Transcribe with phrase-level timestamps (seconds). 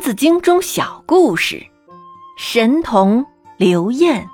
[0.00, 1.66] 子经》中小故事：
[2.38, 3.26] 神童
[3.58, 4.26] 刘晏。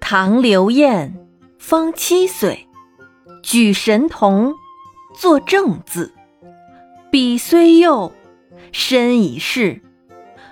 [0.00, 1.16] 唐刘晏
[1.58, 2.66] 方七岁，
[3.42, 4.54] 举神童，
[5.14, 6.12] 作正字。
[7.12, 8.12] 笔虽幼，
[8.72, 9.80] 身已仕，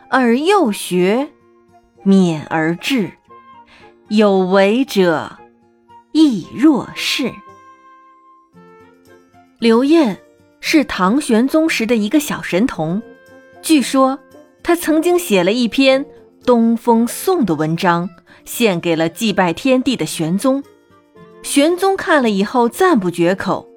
[0.08, 1.30] 而幼学，
[2.04, 3.10] 勉而志。
[4.08, 5.38] 有为者
[6.12, 7.32] 亦若是。
[9.58, 10.18] 刘晏
[10.60, 13.02] 是唐玄宗时的一个小神童，
[13.62, 14.18] 据说
[14.62, 16.04] 他曾经写了一篇
[16.44, 18.08] 《东风颂》的文章，
[18.44, 20.62] 献给了祭拜天地的玄宗。
[21.42, 23.68] 玄宗看了以后赞不绝口，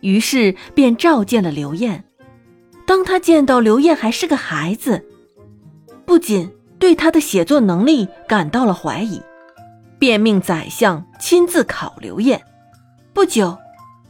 [0.00, 2.04] 于是便召见了刘晏。
[2.86, 5.04] 当他见到刘晏还是个孩子，
[6.04, 9.20] 不仅对他的写作能力感到了怀疑，
[9.98, 12.40] 便命宰相亲自考刘晏。
[13.12, 13.56] 不久。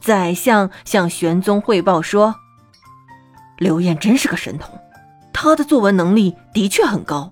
[0.01, 2.33] 宰相向玄宗汇报说
[3.59, 4.79] ：“刘晏真是个神童，
[5.41, 7.31] 他的作文能力的确很高。”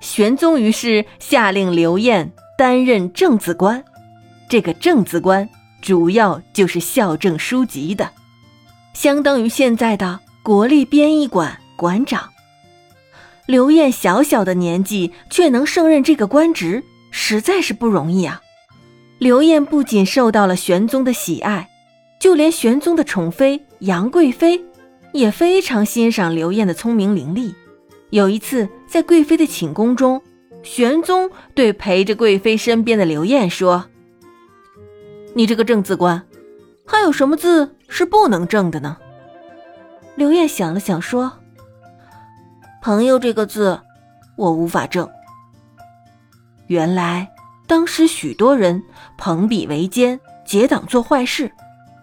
[0.00, 3.82] 玄宗于是下令刘晏担任正字官，
[4.48, 5.48] 这个正字官
[5.80, 8.08] 主要就是校正书籍的，
[8.94, 12.30] 相当于现在的国立编译馆馆长。
[13.46, 18.40] 刘晏小小的年纪却能胜任这个官职，实在是不容易啊。
[19.18, 21.68] 刘晏不仅受到了玄宗的喜爱，
[22.20, 24.64] 就连玄宗的宠妃杨贵妃
[25.12, 27.54] 也非常欣赏刘晏的聪明伶俐。
[28.10, 30.22] 有一次，在贵妃的寝宫中，
[30.62, 33.86] 玄宗对陪着贵妃身边的刘晏说
[35.34, 36.22] ：“你这个正字官，
[36.86, 38.96] 还有什么字是不能正的呢？”
[40.16, 41.32] 刘晏想了想说
[42.82, 43.80] ：“朋友这个字，
[44.36, 45.08] 我无法正。”
[46.68, 47.28] 原来。
[47.68, 48.82] 当时许多人
[49.16, 51.50] 朋比为奸，结党做坏事。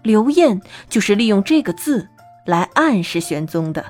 [0.01, 2.07] 刘晏就是利用这个字
[2.45, 3.85] 来暗示玄宗的。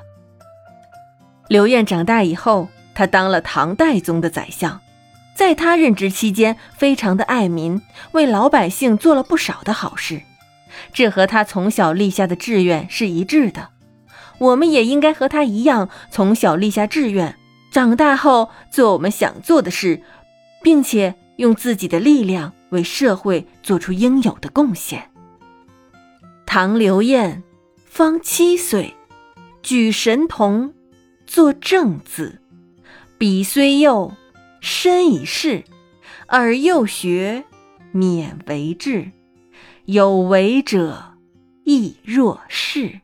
[1.48, 4.80] 刘晏长大以后，他当了唐代宗的宰相，
[5.34, 10.22] 在他任职期间，非常的爱民，为老百姓做了不少的好事。
[10.92, 13.68] 这和他从小立下的志愿是一致的。
[14.38, 17.36] 我们也应该和他一样，从小立下志愿，
[17.72, 20.02] 长大后做我们想做的事，
[20.62, 21.16] 并且。
[21.36, 25.08] 用自己的力量为社会做出应有的贡献。
[26.44, 27.42] 唐刘晏
[27.92, 28.94] 方七岁，
[29.64, 30.72] 举神童，
[31.26, 32.40] 作正字。
[33.18, 34.14] 彼虽幼，
[34.60, 35.64] 身已仕，
[36.28, 37.44] 而幼学，
[37.92, 39.10] 勉为志。
[39.86, 41.16] 有为者
[41.64, 43.00] 亦若是。